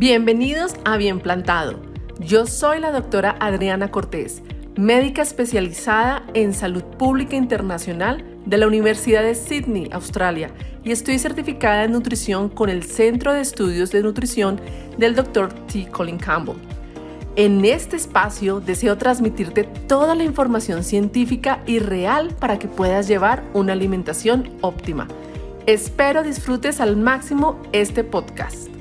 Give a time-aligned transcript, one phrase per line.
[0.00, 1.78] Bienvenidos a Bien Plantado.
[2.20, 4.40] Yo soy la doctora Adriana Cortés,
[4.74, 10.52] médica especializada en salud pública internacional de la Universidad de Sydney, Australia,
[10.84, 14.58] y estoy certificada en nutrición con el Centro de Estudios de Nutrición
[14.96, 15.52] del Dr.
[15.66, 15.90] T.
[15.90, 16.56] Colin Campbell.
[17.36, 23.44] En este espacio deseo transmitirte toda la información científica y real para que puedas llevar
[23.52, 25.08] una alimentación óptima.
[25.66, 28.79] Espero disfrutes al máximo este podcast.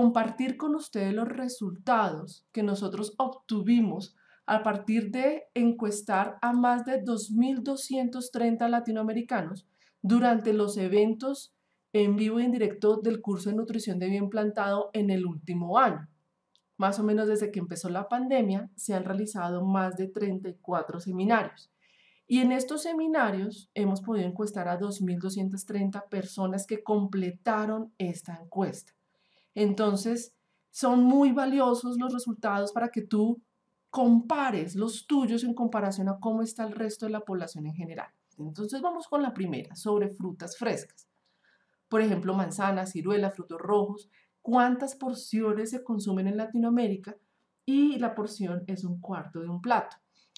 [0.00, 4.14] Compartir con ustedes los resultados que nosotros obtuvimos
[4.46, 9.66] a partir de encuestar a más de 2.230 latinoamericanos
[10.00, 11.52] durante los eventos
[11.92, 15.78] en vivo y en directo del curso de nutrición de bien plantado en el último
[15.78, 16.08] año.
[16.76, 21.72] Más o menos desde que empezó la pandemia se han realizado más de 34 seminarios.
[22.28, 28.92] Y en estos seminarios hemos podido encuestar a 2.230 personas que completaron esta encuesta.
[29.58, 30.34] Entonces,
[30.70, 33.42] son muy valiosos los resultados para que tú
[33.90, 38.08] compares los tuyos en comparación a cómo está el resto de la población en general.
[38.38, 41.08] Entonces vamos con la primera, sobre frutas frescas.
[41.88, 44.08] Por ejemplo, manzanas, ciruelas, frutos rojos.
[44.40, 47.16] ¿Cuántas porciones se consumen en Latinoamérica?
[47.64, 49.96] Y la porción es un cuarto de un plato.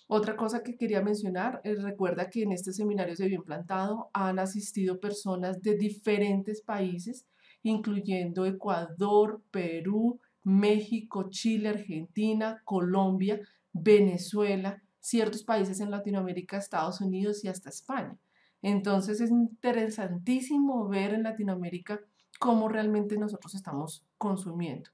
[0.09, 4.39] Otra cosa que quería mencionar, es, recuerda que en este seminario de Bien Plantado han
[4.39, 7.27] asistido personas de diferentes países,
[7.63, 13.41] incluyendo Ecuador, Perú, México, Chile, Argentina, Colombia,
[13.73, 18.17] Venezuela, ciertos países en Latinoamérica, Estados Unidos y hasta España.
[18.63, 22.01] Entonces es interesantísimo ver en Latinoamérica
[22.39, 24.91] cómo realmente nosotros estamos consumiendo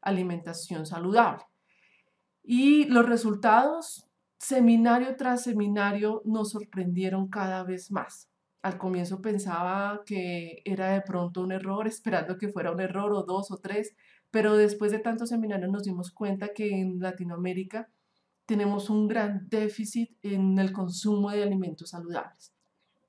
[0.00, 1.44] alimentación saludable.
[2.42, 4.06] Y los resultados,
[4.38, 8.28] seminario tras seminario, nos sorprendieron cada vez más.
[8.62, 13.22] Al comienzo pensaba que era de pronto un error, esperando que fuera un error o
[13.22, 13.94] dos o tres,
[14.30, 17.88] pero después de tantos seminarios nos dimos cuenta que en Latinoamérica
[18.44, 22.52] tenemos un gran déficit en el consumo de alimentos saludables.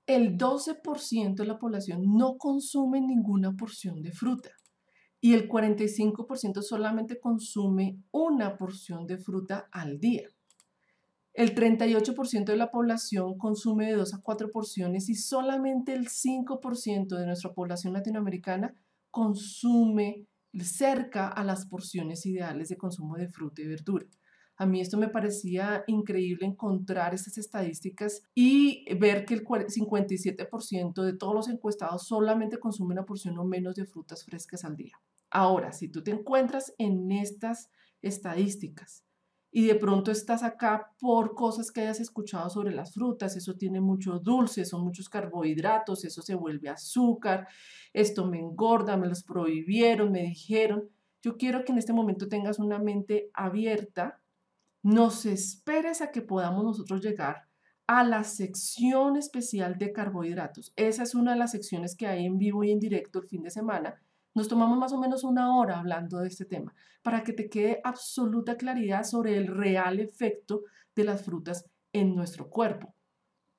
[0.06, 4.52] El 12% de la población no consume ninguna porción de fruta
[5.20, 10.30] y el 45% solamente consume una porción de fruta al día.
[11.38, 17.16] El 38% de la población consume de 2 a 4 porciones y solamente el 5%
[17.16, 18.74] de nuestra población latinoamericana
[19.12, 20.26] consume
[20.60, 24.08] cerca a las porciones ideales de consumo de fruta y verdura.
[24.56, 31.14] A mí esto me parecía increíble encontrar estas estadísticas y ver que el 57% de
[31.14, 34.98] todos los encuestados solamente consumen una porción o menos de frutas frescas al día.
[35.30, 37.70] Ahora, si tú te encuentras en estas
[38.02, 39.04] estadísticas
[39.52, 43.80] y de pronto estás acá por cosas que hayas escuchado sobre las frutas, eso tiene
[43.80, 47.48] mucho dulce, son muchos carbohidratos, eso se vuelve azúcar,
[47.94, 50.90] esto me engorda, me los prohibieron, me dijeron.
[51.22, 54.22] Yo quiero que en este momento tengas una mente abierta,
[54.84, 57.48] nos esperes a que podamos nosotros llegar
[57.88, 60.74] a la sección especial de carbohidratos.
[60.76, 63.44] Esa es una de las secciones que hay en vivo y en directo el fin
[63.44, 64.02] de semana
[64.38, 67.82] nos tomamos más o menos una hora hablando de este tema para que te quede
[67.84, 70.62] absoluta claridad sobre el real efecto
[70.96, 72.94] de las frutas en nuestro cuerpo.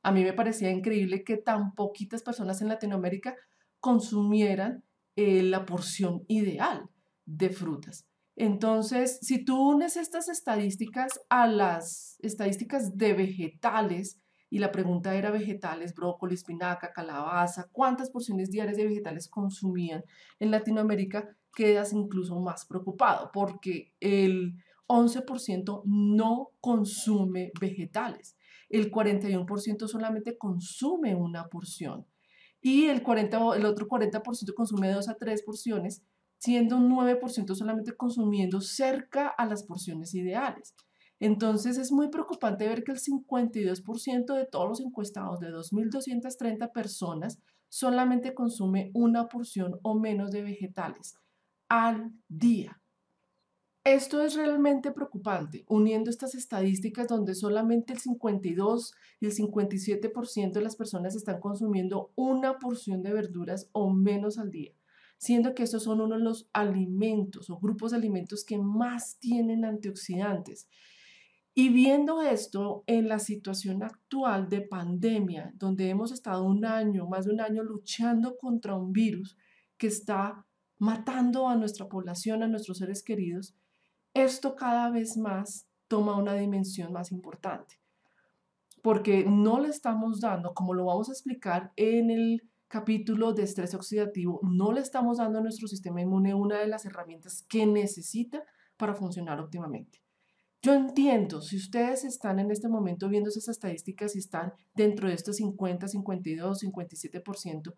[0.03, 3.35] A mí me parecía increíble que tan poquitas personas en Latinoamérica
[3.81, 4.85] consumieran
[5.17, 6.89] eh, la porción ideal
[7.27, 8.07] de frutas.
[8.37, 15.31] Entonces, si tú unes estas estadísticas a las estadísticas de vegetales, y la pregunta era
[15.31, 20.05] vegetales, brócoli, espinaca, calabaza, cuántas porciones diarias de vegetales consumían
[20.39, 24.55] en Latinoamérica, quedas incluso más preocupado porque el
[24.87, 28.37] 11% no consume vegetales,
[28.69, 32.07] el 41% solamente consume una porción
[32.61, 36.03] y el, 40, el otro 40% consume dos a tres porciones,
[36.39, 40.75] siendo un 9% solamente consumiendo cerca a las porciones ideales.
[41.21, 47.41] Entonces es muy preocupante ver que el 52% de todos los encuestados de 2.230 personas
[47.69, 51.19] solamente consume una porción o menos de vegetales
[51.69, 52.81] al día.
[53.85, 60.61] Esto es realmente preocupante, uniendo estas estadísticas donde solamente el 52 y el 57% de
[60.61, 64.73] las personas están consumiendo una porción de verduras o menos al día,
[65.17, 69.65] siendo que estos son uno de los alimentos o grupos de alimentos que más tienen
[69.65, 70.69] antioxidantes
[71.59, 77.25] y viendo esto en la situación actual de pandemia, donde hemos estado un año, más
[77.25, 79.37] de un año luchando contra un virus
[79.77, 80.47] que está
[80.79, 83.57] matando a nuestra población, a nuestros seres queridos,
[84.15, 87.81] esto cada vez más toma una dimensión más importante.
[88.81, 93.75] porque no le estamos dando, como lo vamos a explicar en el capítulo de estrés
[93.75, 98.45] oxidativo, no le estamos dando a nuestro sistema inmune una de las herramientas que necesita
[98.77, 100.08] para funcionar óptimamente.
[100.61, 105.15] Yo entiendo, si ustedes están en este momento viendo esas estadísticas y están dentro de
[105.15, 107.75] estos 50, 52, 57%,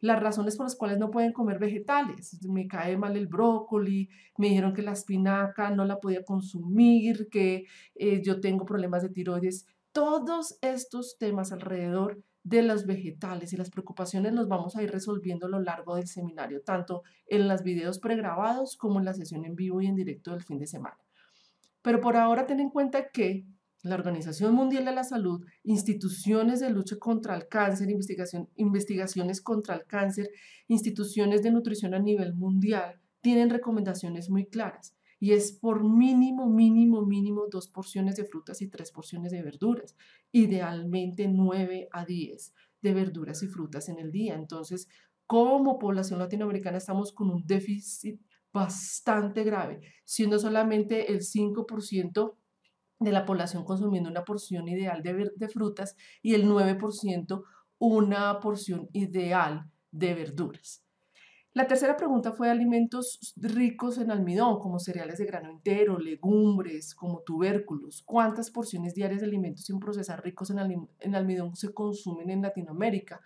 [0.00, 2.38] las razones por las cuales no pueden comer vegetales.
[2.48, 7.64] Me cae mal el brócoli, me dijeron que la espinaca no la podía consumir, que
[7.96, 9.66] eh, yo tengo problemas de tiroides.
[9.92, 15.46] Todos estos temas alrededor de los vegetales y las preocupaciones los vamos a ir resolviendo
[15.46, 19.56] a lo largo del seminario, tanto en los videos pregrabados como en la sesión en
[19.56, 20.96] vivo y en directo del fin de semana.
[21.82, 23.46] Pero por ahora ten en cuenta que
[23.82, 27.88] la Organización Mundial de la Salud, instituciones de lucha contra el cáncer,
[28.56, 30.28] investigaciones contra el cáncer,
[30.68, 34.94] instituciones de nutrición a nivel mundial, tienen recomendaciones muy claras.
[35.18, 39.94] Y es por mínimo, mínimo, mínimo dos porciones de frutas y tres porciones de verduras.
[40.32, 44.34] Idealmente nueve a diez de verduras y frutas en el día.
[44.34, 44.88] Entonces,
[45.26, 48.20] como población latinoamericana estamos con un déficit
[48.52, 52.36] bastante grave, siendo solamente el 5%
[52.98, 57.42] de la población consumiendo una porción ideal de, frutas y el 9%
[57.78, 60.84] una porción ideal de verduras.
[61.52, 67.22] La tercera pregunta fue alimentos ricos en almidón, como cereales de grano entero, legumbres, como
[67.22, 68.04] tubérculos.
[68.06, 73.20] ¿Cuántas porciones diarias de alimentos sin procesar ricos en almidón se consumen en Latinoamérica?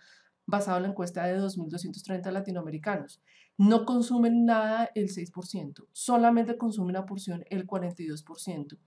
[0.47, 3.21] Basado en la encuesta de 2.230 latinoamericanos.
[3.57, 8.77] No consumen nada el 6%, solamente consumen una porción el 42%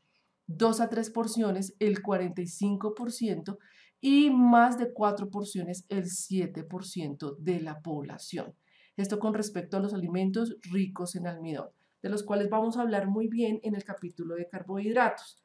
[0.49, 3.59] dos a tres porciones el 45%
[4.01, 8.55] y más de cuatro porciones el 7% de la población.
[8.97, 11.69] Esto con respecto a los alimentos ricos en almidón,
[12.03, 15.45] de los cuales vamos a hablar muy bien en el capítulo de carbohidratos.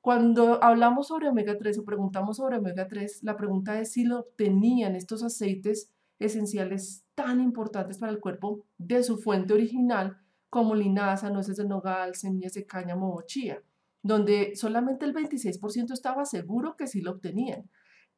[0.00, 4.20] Cuando hablamos sobre omega 3 o preguntamos sobre omega 3, la pregunta es si lo
[4.20, 10.18] obtenían estos aceites esenciales tan importantes para el cuerpo de su fuente original
[10.50, 13.62] como linaza, nueces de nogal, semillas de cáñamo o chía
[14.02, 17.68] donde solamente el 26% estaba seguro que sí lo obtenían.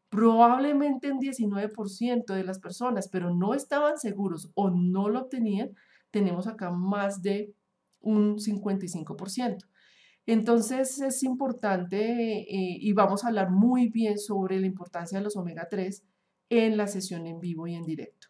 [0.08, 5.70] Probablemente en 19% de las personas, pero no estaban seguros o no lo obtenían,
[6.10, 7.54] tenemos acá más de
[8.00, 9.68] un 55%.
[10.32, 11.98] Entonces es importante
[12.42, 16.04] eh, y vamos a hablar muy bien sobre la importancia de los omega 3
[16.50, 18.28] en la sesión en vivo y en directo.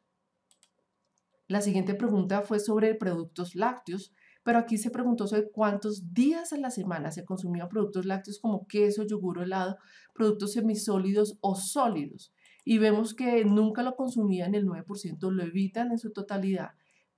[1.47, 6.57] La siguiente pregunta fue sobre productos lácteos pero aquí se preguntó sobre cuántos días a
[6.57, 9.77] la semana se consumían productos lácteos como queso, yogur o helado,
[10.15, 12.33] productos semisólidos o sólidos.
[12.65, 16.71] Y vemos que nunca lo consumían el 9%, lo evitan en su totalidad.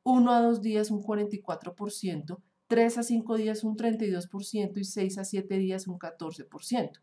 [0.03, 5.25] Uno a dos días un 44%, tres a cinco días un 32% y seis a
[5.25, 7.01] siete días un 14%.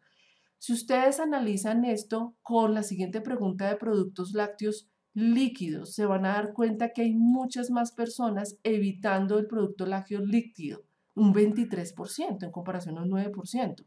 [0.57, 6.29] Si ustedes analizan esto con la siguiente pregunta de productos lácteos líquidos, se van a
[6.29, 12.51] dar cuenta que hay muchas más personas evitando el producto lácteo líquido, un 23% en
[12.51, 13.85] comparación a un 9%,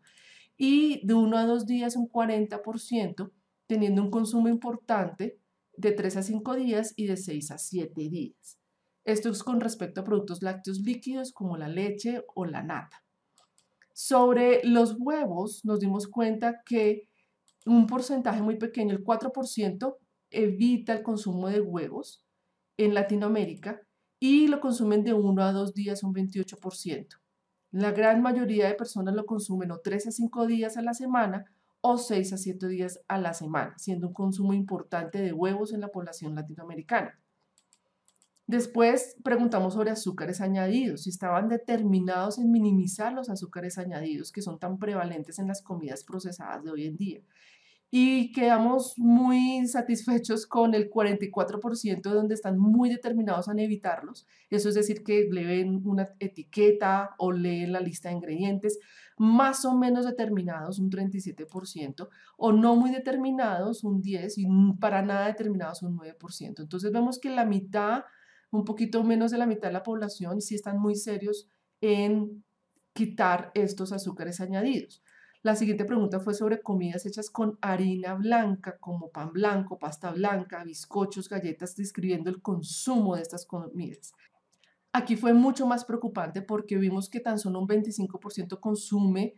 [0.57, 3.33] y de uno a dos días un 40%,
[3.67, 5.37] teniendo un consumo importante
[5.77, 8.62] de 3 a 5 días y de 6 a 7 días.
[9.05, 13.03] Esto es con respecto a productos lácteos líquidos como la leche o la nata.
[13.93, 17.09] Sobre los huevos nos dimos cuenta que
[17.67, 19.97] un porcentaje muy pequeño, el 4%,
[20.31, 22.25] evita el consumo de huevos
[22.77, 23.83] en Latinoamérica
[24.19, 27.19] y lo consumen de uno a dos días un 28%.
[27.73, 31.47] La gran mayoría de personas lo consumen o 3 a 5 días a la semana
[31.81, 35.81] o 6 a 7 días a la semana, siendo un consumo importante de huevos en
[35.81, 37.19] la población latinoamericana.
[38.47, 44.59] Después preguntamos sobre azúcares añadidos, si estaban determinados en minimizar los azúcares añadidos que son
[44.59, 47.21] tan prevalentes en las comidas procesadas de hoy en día
[47.95, 54.27] y quedamos muy satisfechos con el 44% donde están muy determinados en evitarlos.
[54.49, 58.79] Eso es decir, que leen una etiqueta o leen la lista de ingredientes,
[59.19, 62.09] más o menos determinados un 37%,
[62.39, 66.63] o no muy determinados un 10% y para nada determinados un 9%.
[66.63, 68.05] Entonces vemos que la mitad,
[68.53, 71.49] un poquito menos de la mitad de la población, sí están muy serios
[71.81, 72.45] en
[72.93, 75.03] quitar estos azúcares añadidos.
[75.43, 80.63] La siguiente pregunta fue sobre comidas hechas con harina blanca, como pan blanco, pasta blanca,
[80.63, 84.13] bizcochos, galletas, describiendo el consumo de estas comidas.
[84.93, 89.35] Aquí fue mucho más preocupante porque vimos que tan solo un 25% consume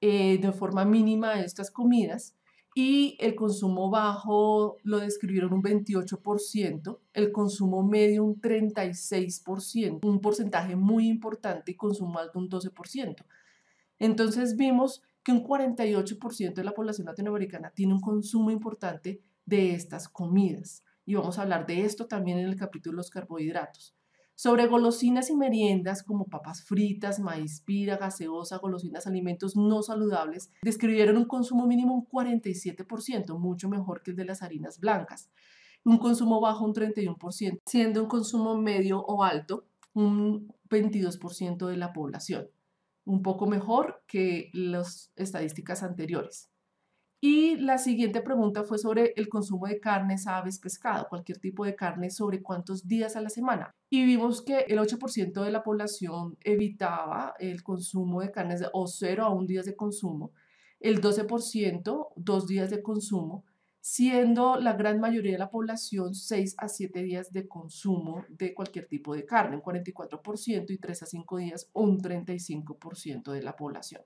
[0.00, 2.37] eh, de forma mínima estas comidas
[2.74, 10.76] y el consumo bajo lo describieron un 28%, el consumo medio un 36%, un porcentaje
[10.76, 13.24] muy importante y consumo alto un 12%.
[13.98, 20.08] Entonces vimos que un 48% de la población latinoamericana tiene un consumo importante de estas
[20.08, 20.84] comidas.
[21.04, 23.97] Y vamos a hablar de esto también en el capítulo de los carbohidratos.
[24.40, 31.16] Sobre golosinas y meriendas como papas fritas, maíz pira, gaseosa, golosinas, alimentos no saludables, describieron
[31.16, 35.28] un consumo mínimo un 47%, mucho mejor que el de las harinas blancas.
[35.84, 41.92] Un consumo bajo un 31%, siendo un consumo medio o alto un 22% de la
[41.92, 42.48] población,
[43.06, 46.48] un poco mejor que las estadísticas anteriores.
[47.20, 51.74] Y la siguiente pregunta fue sobre el consumo de carnes, aves, pescado, cualquier tipo de
[51.74, 53.74] carne, sobre cuántos días a la semana.
[53.90, 59.24] Y vimos que el 8% de la población evitaba el consumo de carnes o 0
[59.24, 60.30] a 1 días de consumo,
[60.78, 63.44] el 12% dos días de consumo,
[63.80, 68.86] siendo la gran mayoría de la población 6 a 7 días de consumo de cualquier
[68.86, 74.02] tipo de carne, un 44% y 3 a 5 días un 35% de la población.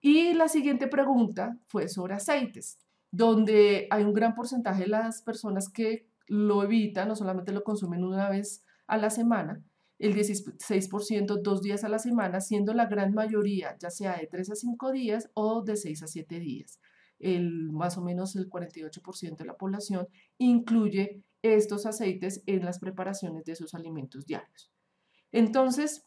[0.00, 2.78] Y la siguiente pregunta fue sobre aceites,
[3.10, 8.04] donde hay un gran porcentaje de las personas que lo evitan, no solamente lo consumen
[8.04, 9.62] una vez a la semana,
[9.98, 14.50] el 16% dos días a la semana, siendo la gran mayoría ya sea de 3
[14.50, 16.80] a 5 días o de 6 a 7 días.
[17.18, 23.44] El, más o menos el 48% de la población incluye estos aceites en las preparaciones
[23.44, 24.70] de sus alimentos diarios.
[25.32, 26.05] Entonces,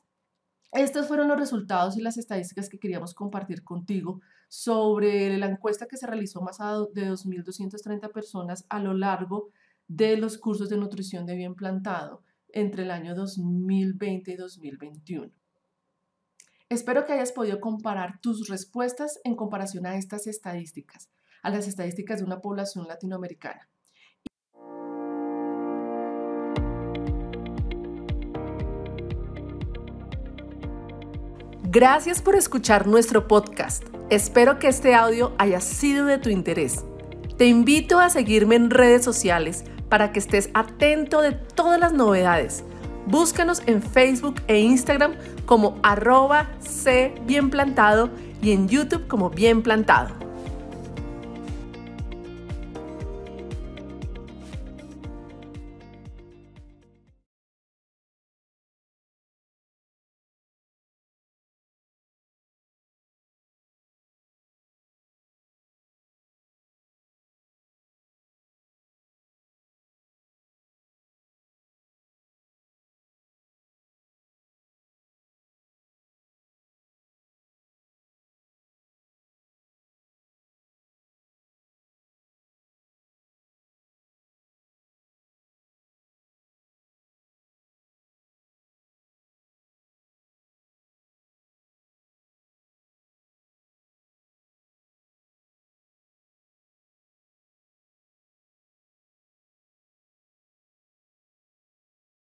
[0.72, 5.98] estos fueron los resultados y las estadísticas que queríamos compartir contigo sobre la encuesta que
[5.98, 6.60] se realizó más
[6.94, 9.50] de 2.230 personas a lo largo
[9.88, 15.32] de los cursos de nutrición de bien plantado entre el año 2020 y 2021.
[16.70, 21.10] Espero que hayas podido comparar tus respuestas en comparación a estas estadísticas,
[21.42, 23.68] a las estadísticas de una población latinoamericana.
[31.72, 33.84] Gracias por escuchar nuestro podcast.
[34.10, 36.84] Espero que este audio haya sido de tu interés.
[37.38, 42.64] Te invito a seguirme en redes sociales para que estés atento de todas las novedades.
[43.06, 45.14] Búscanos en Facebook e Instagram
[45.46, 48.10] como arroba C bien plantado
[48.42, 50.19] y en YouTube como bien plantado.